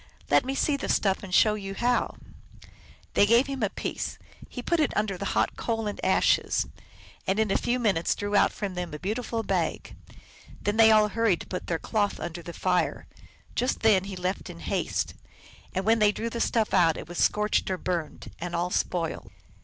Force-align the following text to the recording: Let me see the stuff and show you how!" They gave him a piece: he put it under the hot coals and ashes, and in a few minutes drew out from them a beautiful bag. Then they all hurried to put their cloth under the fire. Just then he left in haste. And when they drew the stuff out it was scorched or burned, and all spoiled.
Let 0.31 0.43
me 0.45 0.55
see 0.55 0.77
the 0.77 0.89
stuff 0.89 1.21
and 1.21 1.31
show 1.31 1.53
you 1.53 1.75
how!" 1.75 2.15
They 3.13 3.27
gave 3.27 3.45
him 3.45 3.61
a 3.61 3.69
piece: 3.69 4.17
he 4.49 4.63
put 4.63 4.79
it 4.79 4.97
under 4.97 5.15
the 5.15 5.35
hot 5.37 5.55
coals 5.55 5.87
and 5.89 6.03
ashes, 6.03 6.65
and 7.27 7.37
in 7.39 7.51
a 7.51 7.55
few 7.55 7.77
minutes 7.77 8.15
drew 8.15 8.35
out 8.35 8.51
from 8.51 8.73
them 8.73 8.95
a 8.95 8.97
beautiful 8.97 9.43
bag. 9.43 9.95
Then 10.59 10.77
they 10.77 10.89
all 10.91 11.09
hurried 11.09 11.41
to 11.41 11.47
put 11.47 11.67
their 11.67 11.77
cloth 11.77 12.19
under 12.19 12.41
the 12.41 12.51
fire. 12.51 13.05
Just 13.53 13.81
then 13.81 14.05
he 14.05 14.15
left 14.15 14.49
in 14.49 14.61
haste. 14.61 15.13
And 15.71 15.85
when 15.85 15.99
they 15.99 16.11
drew 16.11 16.31
the 16.31 16.41
stuff 16.41 16.73
out 16.73 16.97
it 16.97 17.07
was 17.07 17.19
scorched 17.19 17.69
or 17.69 17.77
burned, 17.77 18.31
and 18.39 18.55
all 18.55 18.71
spoiled. 18.71 19.29